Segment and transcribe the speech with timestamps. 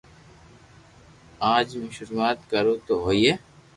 [1.53, 3.31] اج مون ݾروعات ڪرو تو ھوئي